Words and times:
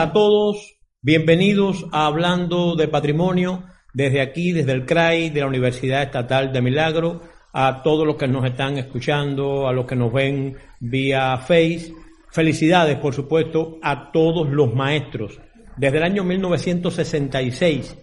A 0.00 0.12
todos, 0.12 0.76
bienvenidos 1.02 1.84
a 1.90 2.06
Hablando 2.06 2.76
de 2.76 2.86
Patrimonio 2.86 3.64
desde 3.92 4.20
aquí, 4.20 4.52
desde 4.52 4.70
el 4.70 4.86
CRAI 4.86 5.30
de 5.30 5.40
la 5.40 5.48
Universidad 5.48 6.04
Estatal 6.04 6.52
de 6.52 6.62
Milagro, 6.62 7.22
a 7.52 7.82
todos 7.82 8.06
los 8.06 8.14
que 8.14 8.28
nos 8.28 8.44
están 8.44 8.78
escuchando, 8.78 9.66
a 9.66 9.72
los 9.72 9.86
que 9.86 9.96
nos 9.96 10.12
ven 10.12 10.56
vía 10.78 11.36
Face. 11.38 11.92
Felicidades, 12.30 12.96
por 12.98 13.12
supuesto, 13.12 13.80
a 13.82 14.12
todos 14.12 14.48
los 14.48 14.72
maestros. 14.72 15.40
Desde 15.76 15.96
el 15.96 16.04
año 16.04 16.22
1966, 16.22 17.98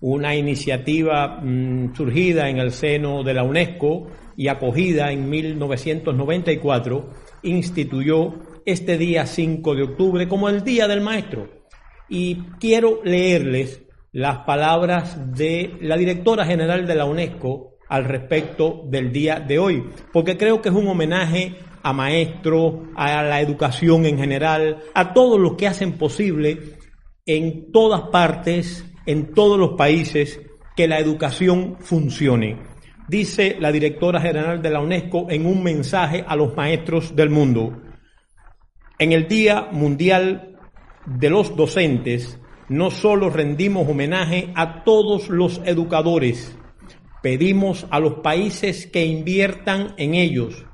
una 0.00 0.36
iniciativa 0.36 1.40
mm, 1.42 1.96
surgida 1.96 2.50
en 2.50 2.58
el 2.58 2.70
seno 2.70 3.24
de 3.24 3.34
la 3.34 3.42
UNESCO 3.42 4.06
y 4.36 4.46
acogida 4.46 5.10
en 5.10 5.28
1994, 5.28 7.10
instituyó 7.42 8.32
este 8.66 8.98
día 8.98 9.26
5 9.26 9.74
de 9.74 9.82
octubre 9.82 10.28
como 10.28 10.48
el 10.48 10.64
Día 10.64 10.88
del 10.88 11.00
Maestro. 11.00 11.48
Y 12.08 12.36
quiero 12.60 13.00
leerles 13.04 13.82
las 14.12 14.38
palabras 14.38 15.34
de 15.36 15.76
la 15.80 15.96
directora 15.96 16.44
general 16.44 16.86
de 16.86 16.94
la 16.94 17.06
UNESCO 17.06 17.78
al 17.88 18.04
respecto 18.04 18.84
del 18.86 19.12
día 19.12 19.40
de 19.40 19.58
hoy, 19.58 19.84
porque 20.12 20.36
creo 20.36 20.62
que 20.62 20.68
es 20.68 20.74
un 20.74 20.88
homenaje 20.88 21.56
a 21.82 21.92
maestros, 21.92 22.74
a 22.94 23.22
la 23.22 23.40
educación 23.40 24.06
en 24.06 24.18
general, 24.18 24.78
a 24.94 25.12
todos 25.12 25.40
los 25.40 25.56
que 25.56 25.66
hacen 25.66 25.92
posible 25.92 26.78
en 27.26 27.70
todas 27.72 28.02
partes, 28.08 28.84
en 29.06 29.32
todos 29.34 29.58
los 29.58 29.72
países, 29.72 30.40
que 30.76 30.88
la 30.88 30.98
educación 30.98 31.76
funcione. 31.80 32.58
Dice 33.08 33.56
la 33.60 33.72
directora 33.72 34.20
general 34.20 34.62
de 34.62 34.70
la 34.70 34.80
UNESCO 34.80 35.26
en 35.28 35.46
un 35.46 35.62
mensaje 35.62 36.24
a 36.26 36.36
los 36.36 36.56
maestros 36.56 37.14
del 37.14 37.30
mundo. 37.30 37.82
En 39.02 39.10
el 39.10 39.26
Día 39.26 39.66
Mundial 39.72 40.60
de 41.06 41.28
los 41.28 41.56
Docentes, 41.56 42.38
no 42.68 42.92
solo 42.92 43.30
rendimos 43.30 43.88
homenaje 43.88 44.52
a 44.54 44.84
todos 44.84 45.28
los 45.28 45.60
educadores, 45.64 46.56
pedimos 47.20 47.84
a 47.90 47.98
los 47.98 48.20
países 48.20 48.86
que 48.86 49.04
inviertan 49.04 49.94
en 49.96 50.14
ellos 50.14 50.66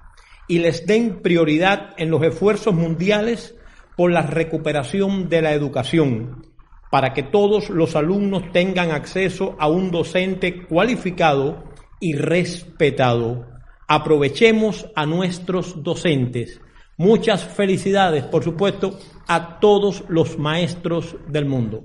y 0.47 0.59
les 0.59 0.87
den 0.87 1.23
prioridad 1.23 1.95
en 1.97 2.11
los 2.11 2.23
esfuerzos 2.23 2.75
mundiales 2.75 3.57
por 3.97 4.13
la 4.13 4.21
recuperación 4.21 5.31
de 5.31 5.41
la 5.41 5.55
educación, 5.55 6.45
para 6.91 7.15
que 7.15 7.23
todos 7.23 7.71
los 7.71 7.97
alumnos 7.97 8.53
tengan 8.53 8.91
acceso 8.91 9.57
a 9.59 9.69
un 9.69 9.91
docente 9.91 10.67
cualificado 10.67 11.65
y 11.99 12.13
respetado. 12.13 13.47
Aprovechemos 13.87 14.87
a 14.95 15.07
nuestros 15.07 15.83
docentes 15.83 16.61
Muchas 16.99 17.45
felicidades, 17.45 18.25
por 18.25 18.43
supuesto, 18.43 18.99
a 19.29 19.61
todos 19.61 20.05
los 20.09 20.37
maestros 20.37 21.17
del 21.29 21.47
mundo. 21.47 21.85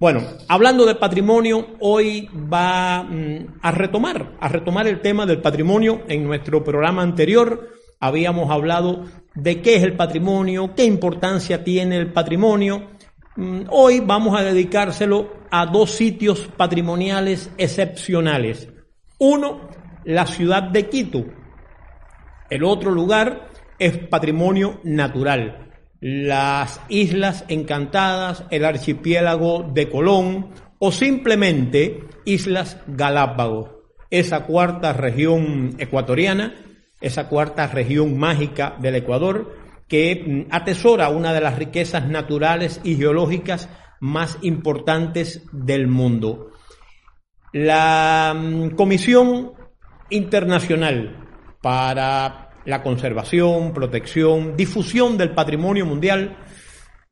Bueno, 0.00 0.22
hablando 0.48 0.86
de 0.86 0.96
patrimonio, 0.96 1.76
hoy 1.78 2.28
va 2.32 3.02
mm, 3.02 3.58
a 3.62 3.70
retomar, 3.70 4.32
a 4.40 4.48
retomar 4.48 4.88
el 4.88 5.00
tema 5.02 5.24
del 5.24 5.40
patrimonio. 5.40 6.02
En 6.08 6.24
nuestro 6.24 6.64
programa 6.64 7.02
anterior 7.02 7.68
habíamos 8.00 8.50
hablado 8.50 9.04
de 9.34 9.60
qué 9.60 9.76
es 9.76 9.82
el 9.82 9.96
patrimonio, 9.96 10.74
qué 10.74 10.84
importancia 10.84 11.62
tiene 11.62 11.98
el 11.98 12.12
patrimonio. 12.12 12.88
Mm, 13.36 13.64
hoy 13.68 14.00
vamos 14.00 14.36
a 14.36 14.42
dedicárselo 14.42 15.32
a 15.50 15.66
dos 15.66 15.90
sitios 15.90 16.48
patrimoniales 16.56 17.52
excepcionales. 17.56 18.68
Uno, 19.18 19.68
la 20.04 20.26
ciudad 20.26 20.62
de 20.62 20.88
Quito. 20.88 21.24
El 22.48 22.64
otro 22.64 22.90
lugar, 22.90 23.49
es 23.80 23.96
patrimonio 23.96 24.78
natural. 24.84 25.72
Las 26.00 26.80
Islas 26.88 27.44
Encantadas, 27.48 28.44
el 28.50 28.64
archipiélago 28.64 29.68
de 29.74 29.88
Colón 29.88 30.50
o 30.78 30.92
simplemente 30.92 32.04
Islas 32.24 32.78
Galápagos, 32.86 33.70
esa 34.10 34.46
cuarta 34.46 34.92
región 34.92 35.74
ecuatoriana, 35.78 36.54
esa 37.00 37.28
cuarta 37.28 37.66
región 37.66 38.18
mágica 38.18 38.76
del 38.78 38.96
Ecuador, 38.96 39.56
que 39.88 40.46
mm, 40.48 40.54
atesora 40.54 41.08
una 41.08 41.32
de 41.32 41.40
las 41.40 41.58
riquezas 41.58 42.06
naturales 42.06 42.80
y 42.84 42.96
geológicas 42.96 43.68
más 43.98 44.38
importantes 44.42 45.42
del 45.52 45.88
mundo. 45.88 46.50
La 47.52 48.34
mm, 48.36 48.70
Comisión 48.70 49.52
Internacional 50.10 51.26
para 51.62 52.49
la 52.64 52.82
conservación, 52.82 53.72
protección, 53.72 54.56
difusión 54.56 55.16
del 55.16 55.32
patrimonio 55.34 55.86
mundial 55.86 56.36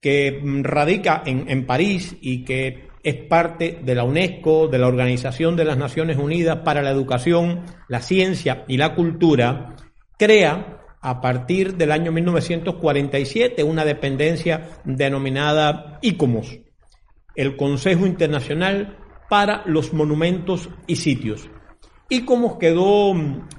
que 0.00 0.40
radica 0.62 1.22
en, 1.26 1.66
París 1.66 2.16
y 2.20 2.44
que 2.44 2.88
es 3.02 3.14
parte 3.26 3.80
de 3.82 3.94
la 3.94 4.04
UNESCO, 4.04 4.68
de 4.68 4.78
la 4.78 4.86
Organización 4.86 5.56
de 5.56 5.64
las 5.64 5.76
Naciones 5.76 6.16
Unidas 6.18 6.58
para 6.64 6.82
la 6.82 6.90
Educación, 6.90 7.64
la 7.88 8.00
Ciencia 8.00 8.64
y 8.68 8.76
la 8.76 8.94
Cultura, 8.94 9.74
crea 10.16 10.84
a 11.00 11.20
partir 11.20 11.76
del 11.76 11.92
año 11.92 12.12
1947 12.12 13.62
una 13.62 13.84
dependencia 13.84 14.68
denominada 14.84 15.98
ICOMOS, 16.02 16.60
el 17.34 17.56
Consejo 17.56 18.06
Internacional 18.06 18.98
para 19.28 19.62
los 19.66 19.92
Monumentos 19.92 20.68
y 20.86 20.96
Sitios. 20.96 21.48
ICOMOS 22.08 22.56
quedó 22.58 23.14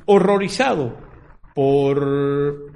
horrorizado 0.05 1.08
por 1.59 2.71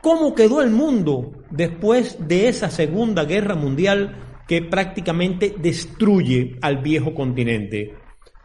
cómo 0.00 0.34
quedó 0.34 0.62
el 0.62 0.70
mundo 0.70 1.32
después 1.50 2.16
de 2.26 2.48
esa 2.48 2.70
Segunda 2.70 3.26
Guerra 3.26 3.56
Mundial 3.56 4.40
que 4.48 4.62
prácticamente 4.62 5.54
destruye 5.58 6.56
al 6.62 6.78
viejo 6.78 7.12
continente. 7.12 7.94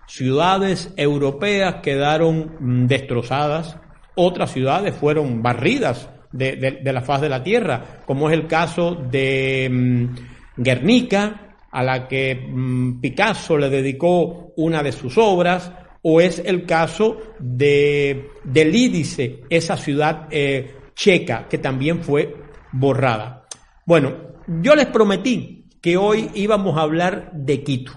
Ciudades 0.07 0.93
europeas 0.97 1.75
quedaron 1.75 2.57
mm, 2.59 2.87
destrozadas, 2.87 3.77
otras 4.13 4.51
ciudades 4.51 4.93
fueron 4.93 5.41
barridas 5.41 6.09
de, 6.33 6.81
la 6.83 7.01
faz 7.01 7.21
de 7.21 7.29
la 7.29 7.41
tierra, 7.41 8.01
como 8.05 8.29
es 8.29 8.37
el 8.37 8.45
caso 8.45 8.93
de 9.09 9.69
mm, 9.71 10.61
Guernica, 10.61 11.55
a 11.71 11.81
la 11.81 12.09
que 12.09 12.35
mm, 12.35 12.99
Picasso 12.99 13.57
le 13.57 13.69
dedicó 13.69 14.51
una 14.57 14.83
de 14.83 14.91
sus 14.91 15.17
obras, 15.17 15.71
o 16.01 16.21
es 16.21 16.41
el 16.45 16.65
caso 16.65 17.17
de, 17.39 18.31
de 18.43 18.65
Lídice, 18.65 19.41
esa 19.49 19.77
ciudad 19.77 20.27
eh, 20.31 20.75
checa 20.95 21.47
que 21.47 21.57
también 21.57 22.03
fue 22.03 22.35
borrada. 22.71 23.45
Bueno, 23.85 24.15
yo 24.47 24.75
les 24.75 24.87
prometí 24.87 25.65
que 25.81 25.97
hoy 25.97 26.29
íbamos 26.33 26.77
a 26.77 26.81
hablar 26.81 27.31
de 27.33 27.63
Quito, 27.63 27.93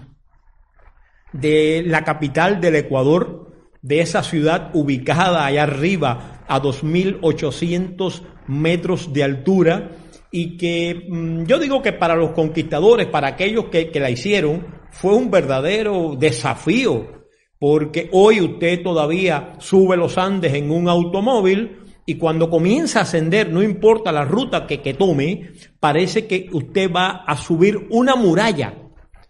de 1.31 1.83
la 1.85 2.03
capital 2.03 2.59
del 2.59 2.75
Ecuador, 2.75 3.51
de 3.81 3.99
esa 3.99 4.23
ciudad 4.23 4.71
ubicada 4.73 5.45
allá 5.45 5.63
arriba 5.63 6.43
a 6.47 6.61
2.800 6.61 8.21
metros 8.47 9.11
de 9.11 9.23
altura 9.23 9.91
y 10.31 10.57
que 10.57 11.05
mm, 11.09 11.43
yo 11.43 11.59
digo 11.59 11.81
que 11.81 11.93
para 11.93 12.15
los 12.15 12.31
conquistadores, 12.31 13.07
para 13.07 13.29
aquellos 13.29 13.65
que, 13.65 13.91
que 13.91 13.99
la 13.99 14.09
hicieron, 14.09 14.65
fue 14.89 15.13
un 15.13 15.29
verdadero 15.29 16.15
desafío 16.17 17.22
porque 17.63 18.09
hoy 18.11 18.41
usted 18.41 18.83
todavía 18.83 19.53
sube 19.59 19.95
los 19.95 20.17
Andes 20.17 20.53
en 20.53 20.69
un 20.69 20.89
automóvil 20.89 21.77
y 22.05 22.15
cuando 22.15 22.49
comienza 22.49 22.99
a 22.99 23.03
ascender, 23.03 23.53
no 23.53 23.63
importa 23.63 24.11
la 24.11 24.25
ruta 24.25 24.67
que, 24.67 24.81
que 24.81 24.95
tome, 24.95 25.51
parece 25.79 26.27
que 26.27 26.49
usted 26.51 26.91
va 26.91 27.23
a 27.25 27.37
subir 27.37 27.87
una 27.89 28.17
muralla, 28.17 28.73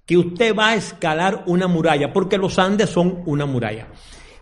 que 0.07 0.17
usted 0.17 0.55
va 0.55 0.69
a 0.69 0.75
escalar 0.75 1.43
una 1.45 1.67
muralla, 1.67 2.11
porque 2.11 2.39
los 2.39 2.57
Andes 2.57 2.89
son 2.89 3.21
una 3.27 3.45
muralla. 3.45 3.89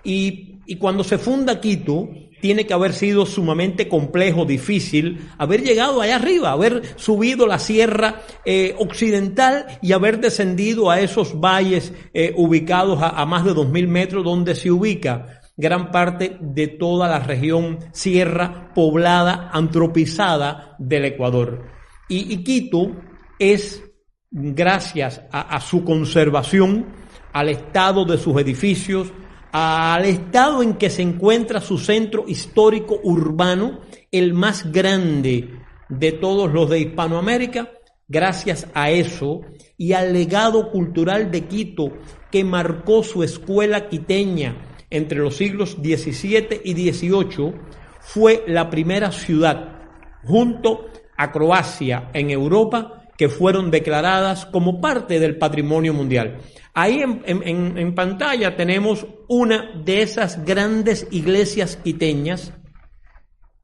Y, 0.05 0.61
y 0.65 0.77
cuando 0.77 1.03
se 1.03 1.17
funda 1.17 1.59
Quito, 1.59 2.07
tiene 2.41 2.65
que 2.65 2.73
haber 2.73 2.93
sido 2.93 3.25
sumamente 3.25 3.87
complejo, 3.87 4.45
difícil, 4.45 5.29
haber 5.37 5.61
llegado 5.61 6.01
allá 6.01 6.17
arriba, 6.17 6.51
haber 6.51 6.81
subido 6.97 7.47
la 7.47 7.59
sierra 7.59 8.21
eh, 8.43 8.75
occidental 8.79 9.65
y 9.81 9.93
haber 9.93 10.19
descendido 10.19 10.89
a 10.89 10.99
esos 10.99 11.39
valles 11.39 11.93
eh, 12.13 12.33
ubicados 12.35 12.99
a, 13.01 13.25
más 13.25 13.45
de 13.45 13.51
2.000 13.51 13.87
metros 13.87 14.25
donde 14.25 14.55
se 14.55 14.71
ubica 14.71 15.41
gran 15.55 15.91
parte 15.91 16.37
de 16.41 16.67
toda 16.67 17.07
la 17.07 17.19
región 17.19 17.79
sierra 17.91 18.71
poblada, 18.73 19.49
antropizada 19.53 20.75
del 20.79 21.05
Ecuador. 21.05 21.67
Y, 22.09 22.43
Quito 22.43 22.91
es, 23.39 23.83
gracias 24.31 25.21
a 25.31 25.61
su 25.61 25.85
conservación, 25.85 26.87
al 27.31 27.49
estado 27.49 28.05
de 28.05 28.17
sus 28.17 28.35
edificios, 28.41 29.13
al 29.51 30.05
estado 30.05 30.63
en 30.63 30.75
que 30.75 30.89
se 30.89 31.01
encuentra 31.01 31.59
su 31.61 31.77
centro 31.77 32.25
histórico 32.27 32.99
urbano, 33.03 33.81
el 34.11 34.33
más 34.33 34.71
grande 34.71 35.49
de 35.89 36.11
todos 36.13 36.51
los 36.51 36.69
de 36.69 36.79
Hispanoamérica, 36.79 37.71
gracias 38.07 38.67
a 38.73 38.91
eso 38.91 39.41
y 39.77 39.93
al 39.93 40.13
legado 40.13 40.71
cultural 40.71 41.31
de 41.31 41.45
Quito 41.45 41.91
que 42.31 42.43
marcó 42.43 43.03
su 43.03 43.23
escuela 43.23 43.89
quiteña 43.89 44.55
entre 44.89 45.19
los 45.19 45.35
siglos 45.35 45.77
XVII 45.81 46.61
y 46.63 46.91
XVIII, 46.91 47.53
fue 47.99 48.43
la 48.47 48.69
primera 48.69 49.11
ciudad 49.11 49.79
junto 50.23 50.85
a 51.17 51.31
Croacia 51.31 52.09
en 52.13 52.29
Europa 52.29 53.01
que 53.17 53.29
fueron 53.29 53.69
declaradas 53.69 54.45
como 54.45 54.81
parte 54.81 55.19
del 55.19 55.37
patrimonio 55.37 55.93
mundial. 55.93 56.39
Ahí 56.73 57.03
en, 57.03 57.95
pantalla 57.95 58.55
tenemos 58.55 59.05
una 59.27 59.71
de 59.83 60.01
esas 60.01 60.45
grandes 60.45 61.05
iglesias 61.11 61.75
quiteñas, 61.75 62.53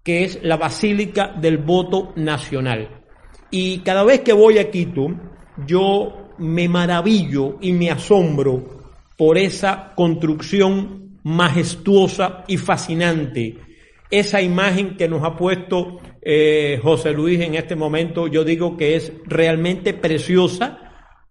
que 0.04 0.26
es 0.26 0.40
la 0.44 0.58
Basílica 0.58 1.34
del 1.40 1.58
Voto 1.58 2.12
Nacional. 2.18 3.06
Y 3.50 3.80
cada 3.80 4.04
vez 4.04 4.22
que 4.22 4.34
voy 4.34 4.58
a 4.58 4.70
Quito, 4.70 5.08
yo 5.66 6.34
me 6.38 6.68
maravillo 6.68 7.58
y 7.62 7.72
me 7.72 7.90
asombro 7.90 8.78
por 9.18 9.38
esa 9.38 9.94
construcción 9.96 11.20
majestuosa 11.24 12.44
y 12.48 12.58
fascinante. 12.58 13.58
Esa 14.10 14.42
imagen 14.42 14.96
que 14.96 15.08
nos 15.08 15.24
ha 15.24 15.36
puesto 15.36 16.00
eh, 16.22 16.80
José 16.82 17.12
Luis 17.12 17.40
en 17.40 17.56
este 17.56 17.76
momento, 17.76 18.28
yo 18.28 18.44
digo 18.44 18.76
que 18.76 18.96
es 18.96 19.14
realmente 19.26 19.94
preciosa 19.94 20.78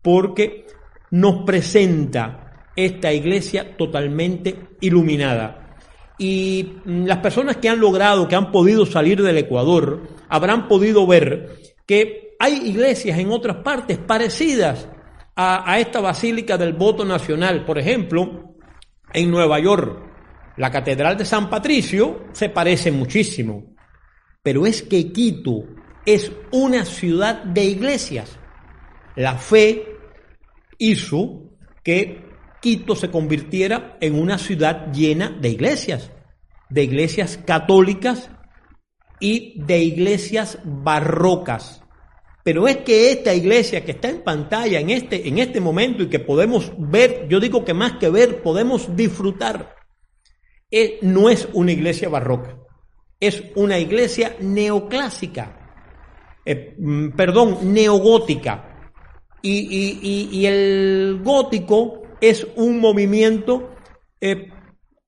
porque 0.02 0.67
nos 1.10 1.44
presenta 1.44 2.70
esta 2.74 3.12
iglesia 3.12 3.76
totalmente 3.76 4.68
iluminada. 4.80 5.78
Y 6.18 6.80
mm, 6.84 7.04
las 7.04 7.18
personas 7.18 7.56
que 7.56 7.68
han 7.68 7.80
logrado, 7.80 8.28
que 8.28 8.36
han 8.36 8.52
podido 8.52 8.86
salir 8.86 9.22
del 9.22 9.38
Ecuador, 9.38 10.02
habrán 10.28 10.68
podido 10.68 11.06
ver 11.06 11.56
que 11.86 12.36
hay 12.38 12.68
iglesias 12.68 13.18
en 13.18 13.30
otras 13.30 13.58
partes 13.58 13.98
parecidas 13.98 14.88
a, 15.36 15.78
esta 15.78 16.00
Basílica 16.00 16.56
del 16.56 16.72
Voto 16.72 17.04
Nacional. 17.04 17.64
Por 17.64 17.78
ejemplo, 17.78 18.54
en 19.12 19.30
Nueva 19.30 19.58
York, 19.58 20.02
la 20.56 20.70
Catedral 20.70 21.16
de 21.16 21.24
San 21.24 21.50
Patricio 21.50 22.24
se 22.32 22.48
parece 22.48 22.90
muchísimo, 22.90 23.74
pero 24.42 24.66
es 24.66 24.82
que 24.82 25.12
Quito 25.12 25.64
es 26.06 26.32
una 26.52 26.84
ciudad 26.84 27.42
de 27.44 27.64
iglesias. 27.64 28.38
La 29.14 29.36
fe 29.36 29.95
hizo 30.78 31.50
que 31.82 32.26
Quito 32.61 32.96
se 32.96 33.11
convirtiera 33.11 33.96
en 34.00 34.19
una 34.19 34.38
ciudad 34.38 34.93
llena 34.93 35.31
de 35.31 35.50
iglesias, 35.50 36.11
de 36.69 36.82
iglesias 36.82 37.38
católicas 37.46 38.31
y 39.20 39.62
de 39.62 39.78
iglesias 39.78 40.58
barrocas. 40.64 41.82
Pero 42.43 42.67
es 42.67 42.78
que 42.78 43.11
esta 43.11 43.34
iglesia 43.34 43.84
que 43.84 43.93
está 43.93 44.08
en 44.08 44.23
pantalla 44.23 44.81
en 44.81 44.90
este, 44.90 45.28
en 45.28 45.38
este 45.38 45.61
momento 45.61 46.02
y 46.02 46.08
que 46.08 46.19
podemos 46.19 46.73
ver, 46.76 47.26
yo 47.28 47.40
digo 47.40 47.64
que 47.64 47.75
más 47.75 47.99
que 47.99 48.08
ver, 48.08 48.43
podemos 48.43 48.96
disfrutar, 48.96 49.75
eh, 50.70 50.99
no 51.02 51.28
es 51.28 51.49
una 51.52 51.73
iglesia 51.73 52.08
barroca, 52.08 52.58
es 53.20 53.43
una 53.55 53.78
iglesia 53.78 54.37
neoclásica, 54.40 56.40
eh, 56.44 56.75
mm, 56.78 57.11
perdón, 57.11 57.73
neogótica. 57.73 58.65
Y, 59.48 60.46
el 60.46 61.20
gótico 61.22 62.02
es 62.20 62.46
un 62.56 62.81
movimiento 62.81 63.70
eh, 64.20 64.48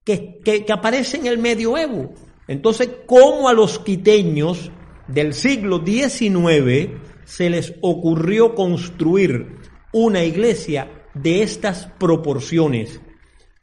que, 0.05 0.41
que 0.45 0.73
aparece 0.73 1.17
en 1.17 1.27
el 1.27 1.39
medioevo. 1.39 2.13
Entonces, 2.47 2.89
¿cómo 3.07 3.49
a 3.49 3.53
los 3.53 3.79
quiteños 3.79 4.71
del 5.09 5.35
siglo 5.35 5.83
XIX 5.85 7.01
se 7.25 7.51
les 7.51 7.75
ocurrió 7.83 8.55
construir 8.55 9.59
una 9.93 10.25
iglesia 10.25 10.91
de 11.15 11.43
estas 11.43 11.87
proporciones. 11.99 13.01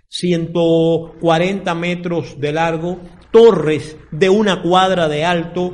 140 0.10 1.75
metros 1.75 2.39
de 2.39 2.51
largo, 2.51 3.00
torres 3.31 3.98
de 4.12 4.30
una 4.30 4.62
cuadra 4.62 5.10
de 5.10 5.25
alto, 5.25 5.74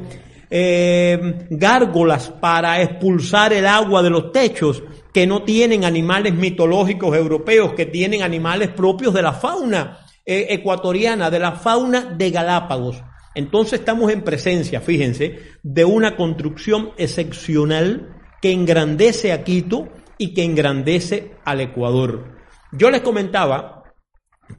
eh, 0.51 1.47
gárgolas 1.49 2.29
para 2.29 2.81
expulsar 2.81 3.53
el 3.53 3.65
agua 3.65 4.03
de 4.03 4.09
los 4.09 4.33
techos, 4.33 4.83
que 5.13 5.25
no 5.25 5.43
tienen 5.43 5.85
animales 5.85 6.33
mitológicos 6.33 7.15
europeos, 7.15 7.73
que 7.73 7.85
tienen 7.85 8.21
animales 8.21 8.69
propios 8.69 9.13
de 9.13 9.21
la 9.21 9.33
fauna 9.33 9.99
eh, 10.25 10.47
ecuatoriana, 10.49 11.29
de 11.29 11.39
la 11.39 11.53
fauna 11.53 12.01
de 12.01 12.31
Galápagos. 12.31 13.01
Entonces 13.33 13.79
estamos 13.79 14.11
en 14.11 14.23
presencia, 14.23 14.81
fíjense, 14.81 15.39
de 15.63 15.85
una 15.85 16.17
construcción 16.17 16.91
excepcional 16.97 18.21
que 18.41 18.51
engrandece 18.51 19.31
a 19.31 19.43
Quito 19.43 19.87
y 20.17 20.33
que 20.33 20.43
engrandece 20.43 21.31
al 21.45 21.61
Ecuador. 21.61 22.37
Yo 22.73 22.91
les 22.91 23.01
comentaba 23.01 23.83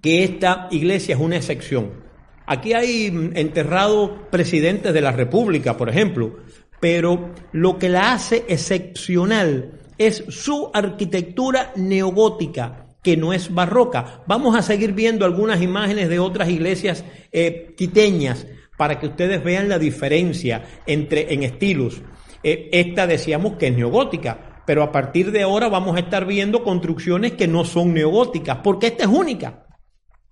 que 0.00 0.24
esta 0.24 0.68
iglesia 0.70 1.14
es 1.14 1.20
una 1.20 1.36
excepción. 1.36 2.02
Aquí 2.52 2.74
hay 2.74 3.06
enterrados 3.32 4.10
presidentes 4.30 4.92
de 4.92 5.00
la 5.00 5.10
República, 5.10 5.78
por 5.78 5.88
ejemplo, 5.88 6.36
pero 6.80 7.30
lo 7.52 7.78
que 7.78 7.88
la 7.88 8.12
hace 8.12 8.44
excepcional 8.46 9.80
es 9.96 10.22
su 10.28 10.70
arquitectura 10.74 11.72
neogótica, 11.76 12.88
que 13.02 13.16
no 13.16 13.32
es 13.32 13.54
barroca. 13.54 14.22
Vamos 14.26 14.54
a 14.54 14.60
seguir 14.60 14.92
viendo 14.92 15.24
algunas 15.24 15.62
imágenes 15.62 16.10
de 16.10 16.18
otras 16.18 16.50
iglesias 16.50 17.06
eh, 17.32 17.72
quiteñas 17.74 18.46
para 18.76 19.00
que 19.00 19.06
ustedes 19.06 19.42
vean 19.42 19.70
la 19.70 19.78
diferencia 19.78 20.62
entre 20.84 21.32
en 21.32 21.44
estilos. 21.44 22.02
Eh, 22.42 22.68
esta 22.70 23.06
decíamos 23.06 23.54
que 23.54 23.68
es 23.68 23.74
neogótica, 23.74 24.62
pero 24.66 24.82
a 24.82 24.92
partir 24.92 25.32
de 25.32 25.40
ahora 25.40 25.70
vamos 25.70 25.96
a 25.96 26.00
estar 26.00 26.26
viendo 26.26 26.62
construcciones 26.62 27.32
que 27.32 27.48
no 27.48 27.64
son 27.64 27.94
neogóticas, 27.94 28.58
porque 28.62 28.88
esta 28.88 29.04
es 29.04 29.10
única. 29.10 29.64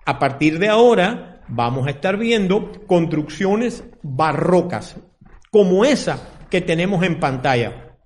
A 0.05 0.19
partir 0.19 0.59
de 0.59 0.69
ahora 0.69 1.31
vamos 1.51 1.87
a 1.87 1.91
estar 1.91 2.17
viendo 2.17 2.73
construcciones 2.87 3.85
barrocas, 4.03 4.97
como 5.51 5.85
esa 5.85 6.47
que 6.49 6.61
tenemos 6.61 7.03
en 7.05 7.21
pantalla. 7.21 7.97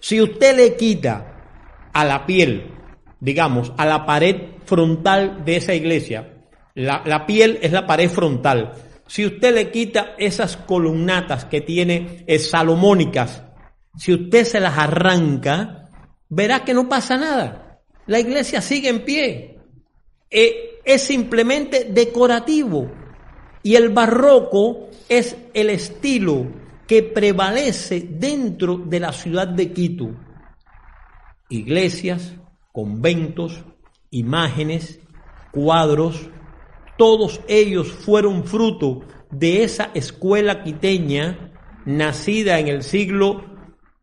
Si 0.00 0.20
usted 0.20 0.56
le 0.56 0.76
quita 0.76 1.90
a 1.92 2.04
la 2.04 2.26
piel, 2.26 2.70
digamos, 3.20 3.72
a 3.76 3.86
la 3.86 4.04
pared 4.04 4.54
frontal 4.64 5.44
de 5.44 5.56
esa 5.56 5.74
iglesia, 5.74 6.44
la, 6.74 7.02
la 7.04 7.26
piel 7.26 7.58
es 7.62 7.72
la 7.72 7.86
pared 7.86 8.10
frontal, 8.10 8.72
si 9.06 9.26
usted 9.26 9.54
le 9.54 9.70
quita 9.70 10.14
esas 10.18 10.56
columnatas 10.56 11.44
que 11.44 11.60
tiene 11.60 12.24
eh, 12.26 12.38
salomónicas, 12.38 13.42
si 13.96 14.12
usted 14.12 14.44
se 14.44 14.60
las 14.60 14.76
arranca, 14.76 15.90
verá 16.28 16.64
que 16.64 16.74
no 16.74 16.88
pasa 16.88 17.16
nada. 17.16 17.80
La 18.06 18.18
iglesia 18.18 18.60
sigue 18.60 18.88
en 18.88 19.04
pie. 19.04 19.58
Eh, 20.30 20.73
es 20.84 21.02
simplemente 21.02 21.88
decorativo. 21.90 22.90
Y 23.62 23.76
el 23.76 23.90
barroco 23.90 24.88
es 25.08 25.36
el 25.54 25.70
estilo 25.70 26.46
que 26.86 27.02
prevalece 27.02 28.06
dentro 28.10 28.76
de 28.76 29.00
la 29.00 29.12
ciudad 29.12 29.48
de 29.48 29.72
Quito. 29.72 30.10
Iglesias, 31.48 32.34
conventos, 32.72 33.64
imágenes, 34.10 35.00
cuadros, 35.50 36.28
todos 36.98 37.40
ellos 37.48 37.90
fueron 37.90 38.44
fruto 38.44 39.02
de 39.30 39.64
esa 39.64 39.90
escuela 39.94 40.62
quiteña 40.62 41.52
nacida 41.86 42.58
en 42.58 42.68
el 42.68 42.82
siglo 42.82 43.44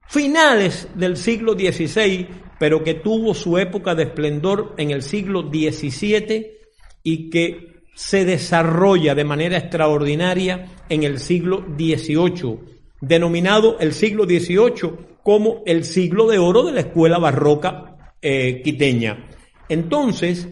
finales 0.08 0.90
del 0.96 1.16
siglo 1.16 1.54
XVI, 1.54 2.28
pero 2.60 2.84
que 2.84 2.96
tuvo 2.96 3.34
su 3.34 3.58
época 3.58 3.96
de 3.96 4.04
esplendor 4.04 4.74
en 4.78 4.92
el 4.92 5.04
siglo 5.04 5.44
XVII 5.44 6.61
y 7.04 7.30
que 7.30 7.84
se 7.94 8.26
desarrolla 8.26 9.16
de 9.16 9.24
manera 9.24 9.58
extraordinaria 9.58 10.68
en 10.90 11.04
el 11.04 11.20
siglo 11.20 11.66
XVIII, 11.78 12.60
denominado 13.00 13.80
el 13.80 13.94
siglo 13.94 14.26
XVIII 14.26 15.12
como 15.24 15.62
el 15.66 15.84
siglo 15.84 16.28
de 16.28 16.40
oro 16.40 16.64
de 16.64 16.72
la 16.72 16.82
escuela 16.82 17.20
barroca 17.20 18.14
eh, 18.22 18.62
quiteña. 18.64 19.28
Entonces, 19.70 20.48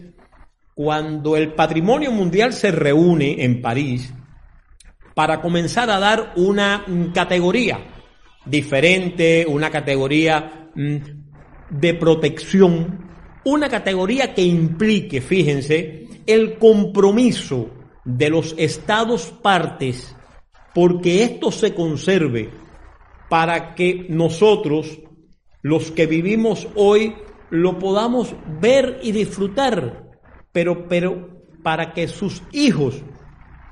cuando 0.74 1.36
el 1.36 1.52
patrimonio 1.54 2.12
mundial 2.12 2.52
se 2.52 2.70
reúne 2.70 3.44
en 3.44 3.60
París 3.60 4.14
para 5.14 5.40
comenzar 5.40 5.90
a 5.90 5.98
dar 5.98 6.32
una 6.36 6.84
mm, 6.86 7.12
categoría 7.12 7.78
diferente, 8.46 9.44
una 9.46 9.70
categoría 9.70 10.70
mm, 10.74 10.96
de 11.70 11.94
protección, 11.94 13.10
una 13.44 13.68
categoría 13.68 14.32
que 14.34 14.42
implique, 14.42 15.20
fíjense, 15.20 16.06
el 16.30 16.58
compromiso 16.58 17.70
de 18.04 18.30
los 18.30 18.54
estados 18.58 19.26
partes 19.42 20.16
porque 20.74 21.24
esto 21.24 21.50
se 21.50 21.74
conserve 21.74 22.50
para 23.28 23.74
que 23.74 24.06
nosotros, 24.08 25.00
los 25.62 25.90
que 25.90 26.06
vivimos 26.06 26.68
hoy, 26.74 27.14
lo 27.50 27.78
podamos 27.78 28.34
ver 28.60 29.00
y 29.02 29.12
disfrutar. 29.12 30.08
Pero, 30.52 30.88
pero 30.88 31.44
para 31.62 31.92
que 31.92 32.08
sus 32.08 32.42
hijos, 32.52 33.02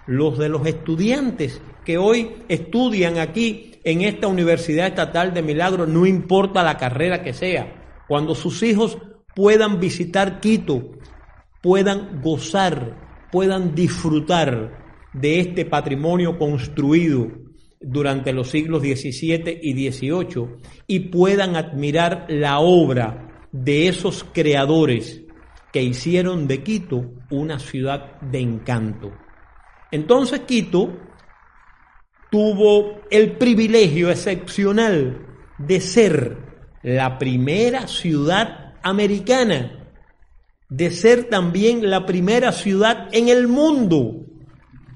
los 0.06 0.38
de 0.38 0.48
los 0.48 0.66
estudiantes 0.66 1.60
que 1.84 1.98
hoy 1.98 2.36
estudian 2.48 3.18
aquí 3.18 3.72
en 3.84 4.02
esta 4.02 4.26
Universidad 4.26 4.88
Estatal 4.88 5.32
de 5.32 5.42
Milagro, 5.42 5.86
no 5.86 6.06
importa 6.06 6.62
la 6.62 6.76
carrera 6.76 7.22
que 7.22 7.32
sea, 7.32 8.02
cuando 8.06 8.34
sus 8.34 8.62
hijos 8.62 8.98
puedan 9.34 9.80
visitar 9.80 10.40
Quito, 10.40 10.90
puedan 11.62 12.20
gozar, 12.22 13.28
puedan 13.32 13.74
disfrutar 13.74 14.86
de 15.12 15.40
este 15.40 15.64
patrimonio 15.64 16.38
construido 16.38 17.28
durante 17.80 18.32
los 18.32 18.50
siglos 18.50 18.82
XVII 18.82 19.58
y 19.62 19.90
XVIII 19.90 20.48
y 20.86 21.00
puedan 21.00 21.56
admirar 21.56 22.26
la 22.28 22.58
obra 22.58 23.46
de 23.52 23.88
esos 23.88 24.24
creadores 24.24 25.22
que 25.72 25.82
hicieron 25.82 26.46
de 26.46 26.62
Quito 26.62 27.12
una 27.30 27.58
ciudad 27.58 28.20
de 28.20 28.40
encanto. 28.40 29.12
Entonces 29.90 30.40
Quito 30.40 30.98
tuvo 32.30 33.00
el 33.10 33.32
privilegio 33.32 34.10
excepcional 34.10 35.26
de 35.58 35.80
ser 35.80 36.38
la 36.82 37.18
primera 37.18 37.86
ciudad 37.86 38.74
americana, 38.82 39.87
de 40.68 40.90
ser 40.90 41.24
también 41.24 41.88
la 41.88 42.04
primera 42.04 42.52
ciudad 42.52 43.08
en 43.12 43.28
el 43.28 43.48
mundo 43.48 44.26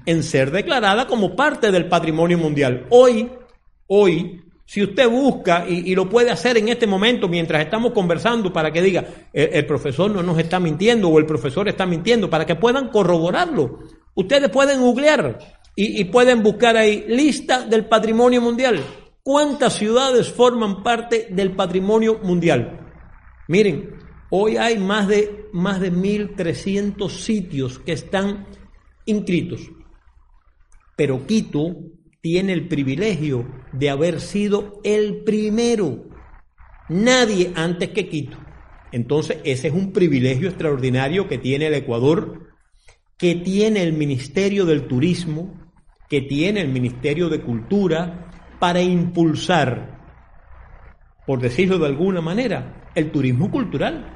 en 0.05 0.23
ser 0.23 0.51
declarada 0.51 1.07
como 1.07 1.35
parte 1.35 1.71
del 1.71 1.87
patrimonio 1.87 2.37
mundial. 2.37 2.85
Hoy, 2.89 3.31
hoy, 3.87 4.41
si 4.65 4.83
usted 4.83 5.09
busca 5.09 5.65
y, 5.67 5.95
lo 5.95 6.09
puede 6.09 6.29
hacer 6.29 6.57
en 6.57 6.69
este 6.69 6.87
momento 6.87 7.27
mientras 7.27 7.63
estamos 7.63 7.91
conversando 7.91 8.51
para 8.51 8.71
que 8.71 8.81
diga, 8.81 9.05
el, 9.31 9.65
profesor 9.65 10.11
no 10.11 10.21
nos 10.21 10.37
está 10.39 10.59
mintiendo 10.59 11.09
o 11.09 11.19
el 11.19 11.25
profesor 11.25 11.67
está 11.67 11.85
mintiendo, 11.85 12.29
para 12.29 12.45
que 12.45 12.55
puedan 12.55 12.89
corroborarlo. 12.89 13.79
Ustedes 14.15 14.49
pueden 14.49 14.81
googlear 14.81 15.39
y, 15.75 16.01
y 16.01 16.05
pueden 16.05 16.43
buscar 16.43 16.77
ahí 16.77 17.05
lista 17.07 17.65
del 17.65 17.85
patrimonio 17.85 18.41
mundial. 18.41 18.81
¿Cuántas 19.23 19.73
ciudades 19.73 20.29
forman 20.29 20.83
parte 20.83 21.27
del 21.29 21.55
patrimonio 21.55 22.19
mundial? 22.23 22.91
Miren, 23.47 24.02
hoy 24.35 24.57
hay 24.57 24.79
más 24.79 25.07
de, 25.07 25.45
más 25.53 25.79
de 25.79 25.93
1.300 25.93 27.07
sitios 27.11 27.77
que 27.77 27.91
están 27.91 28.47
inscritos. 29.05 29.61
Pero 30.97 31.27
Quito 31.27 31.75
tiene 32.19 32.53
el 32.53 32.67
privilegio 32.67 33.47
de 33.73 33.91
haber 33.91 34.19
sido 34.19 34.81
el 34.83 35.23
primero. 35.23 36.05
Nadie 36.89 37.51
antes 37.55 37.89
que 37.89 38.09
Quito. 38.09 38.39
Entonces, 38.91 39.37
ese 39.43 39.67
es 39.67 39.73
un 39.73 39.93
privilegio 39.93 40.49
extraordinario 40.49 41.27
que 41.27 41.37
tiene 41.37 41.67
el 41.67 41.75
Ecuador, 41.75 42.55
que 43.19 43.35
tiene 43.35 43.83
el 43.83 43.93
Ministerio 43.93 44.65
del 44.65 44.87
Turismo, 44.87 45.53
que 46.09 46.21
tiene 46.21 46.61
el 46.61 46.69
Ministerio 46.69 47.29
de 47.29 47.41
Cultura, 47.41 48.31
para 48.59 48.81
impulsar, 48.81 49.99
por 51.27 51.39
decirlo 51.39 51.77
de 51.77 51.85
alguna 51.85 52.21
manera, 52.21 52.82
el 52.95 53.11
turismo 53.11 53.49
cultural. 53.49 54.13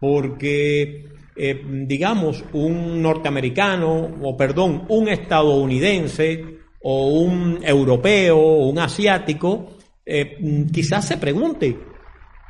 Porque 0.00 1.14
eh, 1.36 1.64
digamos, 1.66 2.44
un 2.52 3.02
norteamericano, 3.02 4.18
o 4.22 4.36
perdón, 4.36 4.84
un 4.88 5.08
estadounidense, 5.08 6.60
o 6.80 7.08
un 7.08 7.58
europeo, 7.62 8.38
o 8.38 8.68
un 8.68 8.78
asiático, 8.78 9.76
eh, 10.06 10.38
quizás 10.72 11.08
se 11.08 11.16
pregunte, 11.16 11.76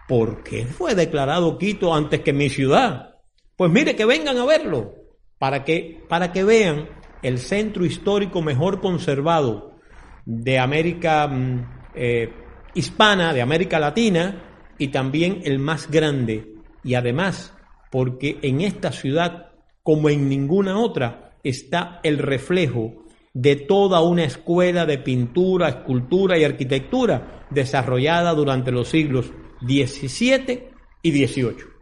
¿por 0.07 0.43
qué 0.43 0.67
fue 0.67 0.95
declarado 0.95 1.57
Quito 1.57 1.95
antes 1.95 2.21
que 2.21 2.35
mi 2.35 2.51
ciudad? 2.51 3.15
Pues 3.57 3.71
mire, 3.71 3.97
que 3.97 4.05
vengan 4.05 4.37
a 4.37 4.45
verlo, 4.45 4.93
para 5.39 5.65
que, 5.65 6.03
para 6.09 6.31
que 6.31 6.45
vean 6.45 6.89
el 7.23 7.39
centro 7.39 7.87
histórico 7.87 8.43
mejor 8.43 8.83
conservado 8.83 9.79
de 10.27 10.59
América 10.59 11.27
mm, 11.27 11.67
eh, 11.95 12.31
hispana, 12.75 13.33
de 13.33 13.41
América 13.41 13.79
Latina, 13.79 14.54
y 14.79 14.89
también 14.89 15.41
el 15.45 15.59
más 15.59 15.91
grande. 15.91 16.55
Y 16.83 16.95
además 16.95 17.55
porque 17.95 18.39
en 18.43 18.61
esta 18.61 18.91
ciudad, 18.91 19.53
como 19.85 20.11
en 20.11 20.29
ninguna 20.29 20.79
otra, 20.81 21.31
está 21.45 22.01
el 22.03 22.19
reflejo 22.19 23.05
de 23.33 23.55
toda 23.55 24.01
una 24.01 24.25
escuela 24.25 24.85
de 24.85 24.99
pintura, 24.99 25.69
escultura 25.69 26.37
y 26.37 26.43
arquitectura 26.43 27.47
desarrollada 27.51 28.35
durante 28.35 28.73
los 28.73 28.89
siglos 28.89 29.33
XVII 29.61 30.71
y 31.03 31.27
XVIII. 31.27 31.75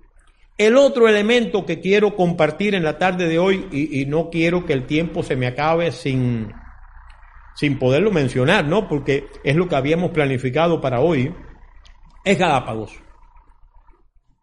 El 0.59 0.77
otro 0.77 1.09
elemento 1.09 1.65
que 1.65 1.81
quiero 1.81 2.15
compartir 2.15 2.75
en 2.75 2.85
la 2.85 2.99
tarde 2.99 3.27
de 3.27 3.39
hoy, 3.39 3.67
y, 3.73 4.05
no 4.05 4.29
quiero 4.29 4.67
que 4.67 4.75
el 4.75 4.85
tiempo 4.85 5.23
se 5.23 5.35
me 5.35 5.47
acabe 5.47 5.93
sin, 5.93 6.53
sin 7.55 7.79
poderlo 7.79 8.11
mencionar, 8.11 8.67
¿no? 8.67 8.87
Porque 8.87 9.29
es 9.45 9.57
lo 9.57 9.67
que 9.67 9.77
habíamos 9.77 10.11
planificado 10.11 10.81
para 10.81 11.01
hoy, 11.01 11.35
es 12.25 12.38
Galápagos 12.38 13.02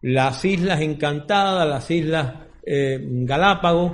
las 0.02 0.44
Islas 0.44 0.80
Encantadas, 0.80 1.68
las 1.68 1.90
Islas 1.90 2.34
eh, 2.64 2.98
Galápagos, 3.02 3.92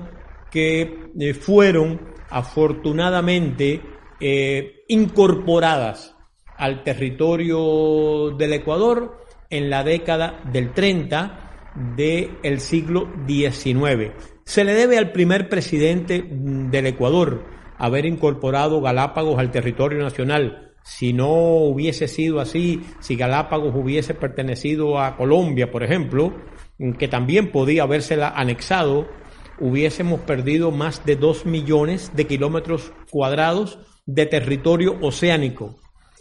que 0.51 1.11
eh, 1.19 1.35
fueron 1.35 2.01
afortunadamente 2.31 3.81
eh, 4.21 4.85
incorporadas 4.89 6.15
al 6.57 6.83
territorio 6.83 8.31
del 8.31 8.55
Ecuador 8.55 9.25
en 9.51 9.69
la 9.69 9.85
década 9.85 10.41
del 10.51 10.73
30 10.73 11.43
del 11.95 12.61
siglo 12.61 13.09
XIX. 13.27 14.13
Se 14.45 14.65
le 14.65 14.75
debe 14.75 14.97
al 14.97 15.13
primer 15.13 15.49
presidente 15.49 16.25
del 16.27 16.87
Ecuador 16.87 17.45
haber 17.77 18.07
incorporado 18.07 18.81
Galápagos 18.81 19.39
al 19.39 19.51
territorio 19.51 19.99
nacional 19.99 20.66
si 20.87 21.13
no 21.13 21.33
hubiese 21.33 22.07
sido 22.07 22.39
así, 22.39 22.81
si 23.01 23.17
Galápagos 23.17 23.75
hubiese 23.75 24.15
pertenecido 24.15 25.01
a 25.01 25.17
Colombia, 25.17 25.73
por 25.73 25.83
ejemplo, 25.83 26.33
que 26.97 27.09
también 27.09 27.51
podía 27.51 27.83
habérsela 27.83 28.29
anexado, 28.29 29.09
hubiésemos 29.59 30.21
perdido 30.21 30.71
más 30.71 31.05
de 31.05 31.17
dos 31.17 31.45
millones 31.45 32.13
de 32.15 32.29
kilómetros 32.29 32.93
cuadrados 33.11 33.81
de 34.07 34.27
territorio 34.27 34.97
oceánico. 35.03 35.75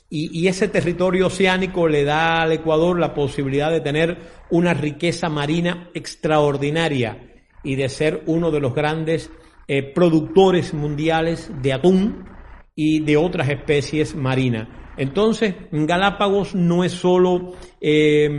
Y, 0.10 0.36
y, 0.36 0.48
ese 0.48 0.68
territorio 0.68 1.28
oceánico 1.28 1.88
le 1.88 2.04
da 2.04 2.42
al 2.42 2.52
Ecuador 2.52 3.00
la 3.00 3.14
posibilidad 3.14 3.70
de 3.70 3.82
tener 3.82 4.18
una 4.50 4.74
riqueza 4.74 5.30
marina 5.30 5.92
extraordinaria 5.94 7.36
y 7.64 7.76
de 7.76 7.88
ser 7.88 8.24
uno 8.26 8.50
de 8.50 8.62
los 8.62 8.74
grandes 8.74 9.30
eh, 9.68 9.84
productores 9.84 10.74
mundiales 10.74 11.52
de 11.62 11.74
atún 11.74 12.35
y 12.76 13.00
de 13.00 13.18
otras 13.18 13.50
especies 13.50 14.16
marinas. 14.16 14.68
Entonces, 14.98 15.56
Galápagos 15.72 16.56
no 16.56 16.84
es 16.84 16.92
solo 16.92 17.54
eh, 17.82 18.30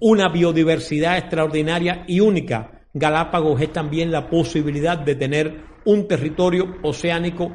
una 0.00 0.28
biodiversidad 0.28 1.18
extraordinaria 1.18 2.04
y 2.06 2.20
única. 2.20 2.82
Galápagos 2.94 3.60
es 3.60 3.72
también 3.72 4.10
la 4.10 4.28
posibilidad 4.28 4.98
de 4.98 5.14
tener 5.14 5.64
un 5.84 6.08
territorio 6.08 6.76
oceánico 6.82 7.52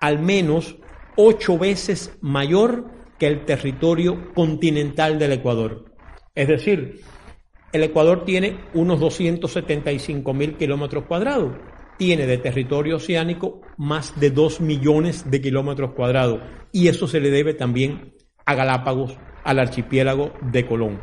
al 0.00 0.18
menos 0.18 0.76
ocho 1.16 1.58
veces 1.58 2.16
mayor 2.20 2.90
que 3.18 3.26
el 3.26 3.44
territorio 3.44 4.32
continental 4.34 5.18
del 5.18 5.32
Ecuador. 5.32 5.84
Es 6.34 6.48
decir, 6.48 7.00
el 7.72 7.84
Ecuador 7.84 8.24
tiene 8.24 8.58
unos 8.74 9.00
275 9.00 10.34
mil 10.34 10.56
kilómetros 10.56 11.04
cuadrados 11.04 11.52
tiene 11.96 12.26
de 12.26 12.38
territorio 12.38 12.96
oceánico 12.96 13.60
más 13.76 14.18
de 14.18 14.30
2 14.30 14.60
millones 14.60 15.30
de 15.30 15.40
kilómetros 15.40 15.92
cuadrados 15.92 16.40
y 16.72 16.88
eso 16.88 17.06
se 17.06 17.20
le 17.20 17.30
debe 17.30 17.54
también 17.54 18.14
a 18.44 18.54
Galápagos, 18.54 19.16
al 19.44 19.58
archipiélago 19.58 20.32
de 20.40 20.66
Colón. 20.66 21.00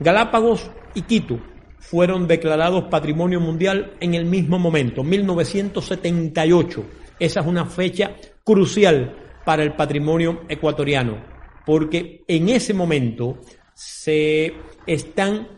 Galápagos 0.00 0.70
y 0.94 1.02
Quito 1.02 1.40
fueron 1.78 2.26
declarados 2.26 2.84
Patrimonio 2.84 3.40
Mundial 3.40 3.94
en 4.00 4.14
el 4.14 4.24
mismo 4.24 4.58
momento, 4.58 5.02
1978. 5.04 6.84
Esa 7.18 7.40
es 7.40 7.46
una 7.46 7.64
fecha 7.64 8.16
crucial 8.44 9.16
para 9.44 9.62
el 9.62 9.74
patrimonio 9.74 10.42
ecuatoriano, 10.48 11.18
porque 11.64 12.24
en 12.26 12.48
ese 12.48 12.74
momento 12.74 13.38
se 13.72 14.52
están 14.86 15.48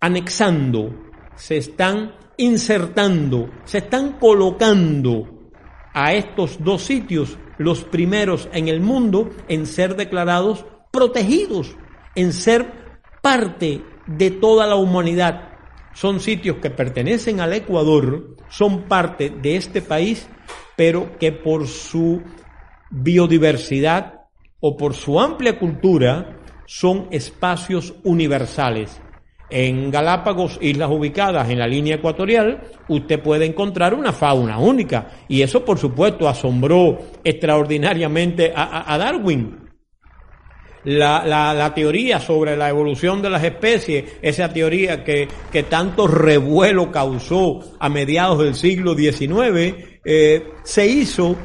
anexando, 0.00 1.10
se 1.34 1.56
están 1.56 2.12
insertando, 2.36 3.50
se 3.64 3.78
están 3.78 4.12
colocando 4.18 5.50
a 5.94 6.14
estos 6.14 6.62
dos 6.62 6.82
sitios 6.82 7.38
los 7.58 7.84
primeros 7.84 8.48
en 8.52 8.68
el 8.68 8.80
mundo 8.80 9.30
en 9.48 9.66
ser 9.66 9.96
declarados 9.96 10.64
protegidos, 10.90 11.76
en 12.14 12.32
ser 12.32 12.72
parte 13.20 13.82
de 14.06 14.30
toda 14.30 14.66
la 14.66 14.76
humanidad. 14.76 15.50
Son 15.94 16.20
sitios 16.20 16.56
que 16.56 16.70
pertenecen 16.70 17.40
al 17.40 17.52
Ecuador, 17.52 18.36
son 18.48 18.84
parte 18.84 19.30
de 19.30 19.56
este 19.56 19.82
país, 19.82 20.28
pero 20.76 21.18
que 21.18 21.32
por 21.32 21.66
su 21.66 22.22
biodiversidad 22.90 24.22
o 24.60 24.76
por 24.76 24.94
su 24.94 25.20
amplia 25.20 25.58
cultura 25.58 26.38
son 26.66 27.08
espacios 27.10 27.94
universales. 28.04 29.00
En 29.54 29.90
Galápagos, 29.90 30.58
islas 30.62 30.88
ubicadas 30.90 31.50
en 31.50 31.58
la 31.58 31.66
línea 31.66 31.96
ecuatorial, 31.96 32.62
usted 32.88 33.20
puede 33.20 33.44
encontrar 33.44 33.92
una 33.92 34.10
fauna 34.10 34.58
única. 34.58 35.08
Y 35.28 35.42
eso, 35.42 35.62
por 35.62 35.78
supuesto, 35.78 36.26
asombró 36.26 36.98
extraordinariamente 37.22 38.50
a, 38.56 38.96
Darwin. 38.96 39.58
La, 40.84 41.70
teoría 41.74 42.18
sobre 42.18 42.56
la 42.56 42.70
evolución 42.70 43.20
de 43.20 43.28
las 43.28 43.44
especies, 43.44 44.16
esa 44.22 44.50
teoría 44.50 45.04
que, 45.04 45.28
tanto 45.68 46.06
revuelo 46.06 46.90
causó 46.90 47.60
a 47.78 47.90
mediados 47.90 48.38
del 48.38 48.54
siglo 48.54 48.94
XIX, 48.94 49.76
eh, 50.04 50.46
se 50.64 50.86
hizo 50.86 51.36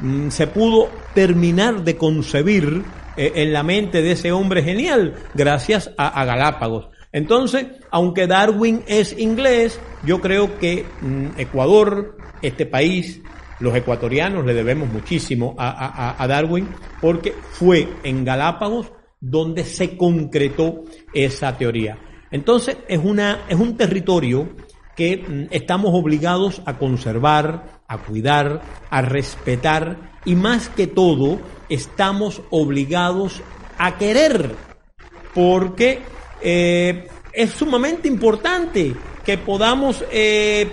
mm, 0.00 0.28
se 0.28 0.46
pudo 0.48 0.90
terminar 1.14 1.82
de 1.82 1.96
concebir 1.96 2.84
eh, 3.16 3.32
en 3.36 3.52
la 3.52 3.62
mente 3.62 4.02
de 4.02 4.12
ese 4.12 4.32
hombre 4.32 4.62
genial 4.62 5.14
gracias 5.34 5.90
a, 5.96 6.24
Galápagos. 6.24 6.88
Entonces, 7.14 7.66
aunque 7.92 8.26
Darwin 8.26 8.82
es 8.88 9.16
inglés, 9.16 9.78
yo 10.04 10.20
creo 10.20 10.58
que 10.58 10.84
mm, 11.00 11.38
Ecuador, 11.38 12.18
este 12.42 12.66
país, 12.66 13.22
los 13.60 13.72
ecuatorianos 13.76 14.44
le 14.44 14.52
debemos 14.52 14.92
muchísimo 14.92 15.54
a, 15.56 16.26
Darwin 16.26 16.68
porque 17.00 17.32
fue 17.52 17.88
en 18.02 18.24
Galápagos 18.24 18.90
donde 19.20 19.62
se 19.62 19.96
concretó 19.96 20.82
esa 21.14 21.56
teoría. 21.56 21.96
Entonces 22.32 22.78
es, 22.88 22.98
una, 22.98 23.42
es 23.48 23.60
un 23.60 23.76
territorio 23.76 24.48
que 24.96 25.18
mm, 25.18 25.54
estamos 25.54 25.92
obligados 25.94 26.62
a 26.66 26.78
conservar, 26.78 27.80
a 27.86 27.98
cuidar, 27.98 28.60
a 28.90 29.02
respetar 29.02 30.18
y 30.24 30.34
más 30.34 30.68
que 30.68 30.88
todo 30.88 31.38
estamos 31.68 32.42
obligados 32.50 33.40
a 33.78 33.98
querer 33.98 34.56
porque 35.32 36.02
eh, 36.44 37.08
es 37.32 37.50
sumamente 37.50 38.06
importante 38.06 38.94
que 39.24 39.38
podamos 39.38 40.04
eh, 40.12 40.68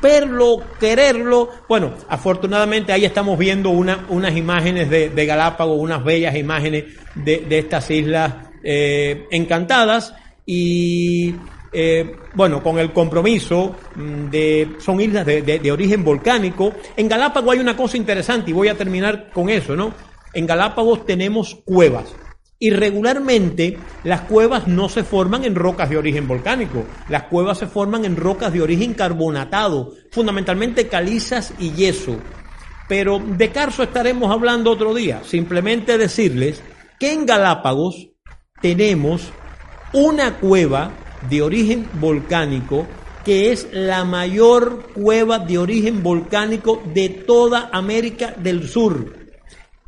verlo, 0.00 0.62
quererlo. 0.78 1.48
Bueno, 1.66 1.94
afortunadamente 2.08 2.92
ahí 2.92 3.06
estamos 3.06 3.38
viendo 3.38 3.70
una, 3.70 4.06
unas 4.10 4.36
imágenes 4.36 4.90
de, 4.90 5.08
de, 5.08 5.26
Galápagos, 5.26 5.80
unas 5.80 6.04
bellas 6.04 6.36
imágenes 6.36 6.84
de, 7.14 7.38
de 7.38 7.58
estas 7.58 7.90
islas 7.90 8.34
eh, 8.62 9.26
encantadas 9.30 10.14
y 10.44 11.34
bueno, 12.34 12.62
con 12.62 12.78
el 12.78 12.92
compromiso 12.92 13.74
mm, 13.94 14.28
de, 14.28 14.68
son 14.78 15.00
islas 15.00 15.24
de, 15.24 15.40
de, 15.40 15.72
origen 15.72 16.04
volcánico. 16.04 16.74
En 16.94 17.08
Galápagos 17.08 17.54
hay 17.54 17.60
una 17.60 17.74
cosa 17.74 17.96
interesante 17.96 18.50
y 18.50 18.52
voy 18.52 18.68
a 18.68 18.76
terminar 18.76 19.30
con 19.32 19.48
eso, 19.48 19.74
¿no? 19.74 19.94
En 20.34 20.46
Galápagos 20.46 21.06
tenemos 21.06 21.54
cuevas. 21.64 22.14
Y 22.62 22.70
regularmente 22.70 23.76
las 24.04 24.20
cuevas 24.20 24.68
no 24.68 24.88
se 24.88 25.02
forman 25.02 25.44
en 25.44 25.56
rocas 25.56 25.90
de 25.90 25.96
origen 25.96 26.28
volcánico, 26.28 26.84
las 27.08 27.24
cuevas 27.24 27.58
se 27.58 27.66
forman 27.66 28.04
en 28.04 28.14
rocas 28.14 28.52
de 28.52 28.62
origen 28.62 28.94
carbonatado, 28.94 29.94
fundamentalmente 30.12 30.86
calizas 30.86 31.52
y 31.58 31.72
yeso. 31.72 32.18
Pero 32.88 33.18
de 33.18 33.50
Carso 33.50 33.82
estaremos 33.82 34.30
hablando 34.30 34.70
otro 34.70 34.94
día, 34.94 35.22
simplemente 35.24 35.98
decirles 35.98 36.62
que 37.00 37.12
en 37.12 37.26
Galápagos 37.26 38.10
tenemos 38.60 39.32
una 39.92 40.38
cueva 40.38 40.92
de 41.28 41.42
origen 41.42 41.88
volcánico 41.94 42.86
que 43.24 43.50
es 43.50 43.66
la 43.72 44.04
mayor 44.04 44.92
cueva 44.92 45.40
de 45.40 45.58
origen 45.58 46.04
volcánico 46.04 46.80
de 46.94 47.08
toda 47.08 47.70
América 47.72 48.36
del 48.38 48.68
Sur 48.68 49.21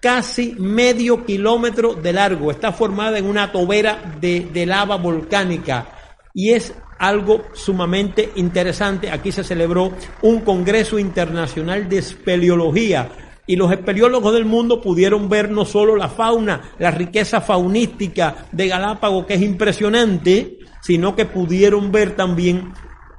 casi 0.05 0.55
medio 0.59 1.25
kilómetro 1.25 1.95
de 1.95 2.13
largo. 2.13 2.51
Está 2.51 2.73
formada 2.73 3.17
en 3.17 3.25
una 3.25 3.51
tobera 3.51 4.19
de, 4.21 4.67
lava 4.67 4.97
volcánica 4.97 5.87
y 6.35 6.51
es 6.51 6.75
algo 6.99 7.45
sumamente 7.55 8.31
interesante. 8.35 9.11
Aquí 9.11 9.33
se 9.33 9.43
celebró 9.43 9.95
un 10.21 10.41
Congreso 10.41 10.99
Internacional 10.99 11.89
de 11.89 11.97
Espeleología 11.97 13.13
y 13.47 13.57
los 13.57 13.73
espeleólogos 13.73 14.35
del 14.35 14.45
mundo 14.45 14.83
pudieron 14.83 15.31
ver 15.31 15.51
no 15.51 15.65
solo 15.65 15.97
la 15.97 16.11
fauna, 16.11 16.73
la 16.79 16.91
riqueza 16.91 17.41
faunística 17.41 18.49
de 18.53 18.69
Galápagos, 18.69 19.25
que 19.25 19.35
es 19.35 19.41
impresionante, 19.43 20.59
sino 20.83 21.17
que 21.17 21.25
pudieron 21.25 21.91
ver 21.91 22.15
también 22.15 22.75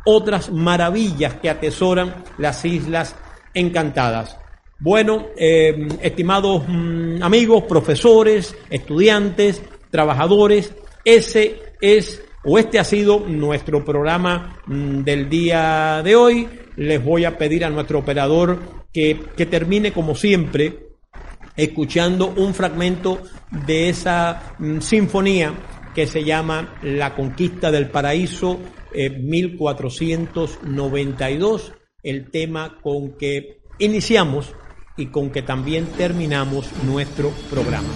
otras 0.05 0.51
maravillas 0.51 1.33
que 1.41 1.49
atesoran 1.49 2.23
las 2.37 2.63
Islas 2.63 3.15
Encantadas. 3.55 4.44
Bueno, 4.85 5.27
eh, 5.35 5.87
estimados 6.03 6.63
mm, 6.67 7.23
amigos, 7.23 7.63
profesores, 7.63 8.55
estudiantes, 8.69 9.63
trabajadores, 9.89 10.75
ese 11.03 11.59
es 11.81 12.23
o 12.43 12.59
este 12.59 12.77
ha 12.77 12.83
sido 12.83 13.21
nuestro 13.21 13.83
programa 13.83 14.59
mm, 14.67 14.99
del 14.99 15.27
día 15.27 16.03
de 16.03 16.15
hoy. 16.15 16.47
Les 16.75 17.03
voy 17.03 17.25
a 17.25 17.35
pedir 17.35 17.65
a 17.65 17.71
nuestro 17.71 17.97
operador 17.97 18.59
que, 18.93 19.19
que 19.35 19.47
termine 19.47 19.91
como 19.91 20.13
siempre 20.13 20.89
escuchando 21.57 22.31
un 22.37 22.53
fragmento 22.53 23.23
de 23.65 23.89
esa 23.89 24.53
mm, 24.59 24.81
sinfonía 24.81 25.55
que 25.95 26.05
se 26.05 26.23
llama 26.23 26.75
La 26.83 27.15
Conquista 27.15 27.71
del 27.71 27.89
Paraíso 27.89 28.59
1492, 28.93 31.69
eh, 31.69 31.73
el 32.03 32.29
tema 32.29 32.77
con 32.83 33.17
que 33.17 33.61
iniciamos 33.79 34.53
y 34.97 35.07
con 35.07 35.29
que 35.29 35.41
también 35.41 35.85
terminamos 35.97 36.69
nuestro 36.83 37.31
programa. 37.49 37.89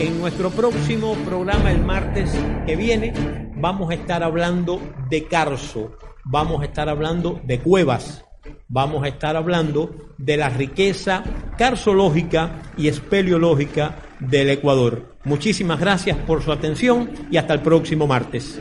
En 0.00 0.18
nuestro 0.18 0.50
próximo 0.50 1.14
programa 1.24 1.70
el 1.70 1.84
martes 1.84 2.30
que 2.66 2.76
viene 2.76 3.12
vamos 3.56 3.90
a 3.90 3.94
estar 3.94 4.22
hablando 4.22 4.80
de 5.10 5.24
Carso, 5.26 5.96
vamos 6.24 6.62
a 6.62 6.66
estar 6.66 6.88
hablando 6.88 7.40
de 7.44 7.58
cuevas, 7.58 8.24
vamos 8.68 9.02
a 9.02 9.08
estar 9.08 9.36
hablando 9.36 9.94
de 10.18 10.36
la 10.36 10.48
riqueza 10.48 11.24
carsológica 11.56 12.62
y 12.76 12.88
espeleológica 12.88 13.96
del 14.20 14.50
Ecuador. 14.50 15.16
Muchísimas 15.24 15.80
gracias 15.80 16.16
por 16.18 16.42
su 16.42 16.52
atención 16.52 17.10
y 17.30 17.36
hasta 17.36 17.54
el 17.54 17.60
próximo 17.60 18.06
martes. 18.06 18.60